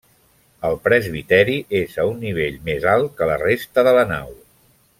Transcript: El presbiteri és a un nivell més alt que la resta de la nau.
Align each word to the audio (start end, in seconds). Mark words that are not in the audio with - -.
El 0.69 0.77
presbiteri 0.85 1.57
és 1.81 1.93
a 2.03 2.05
un 2.13 2.17
nivell 2.23 2.57
més 2.71 2.89
alt 2.95 3.13
que 3.21 3.29
la 3.33 3.37
resta 3.45 3.85
de 3.89 3.95
la 3.99 4.07
nau. 4.15 4.35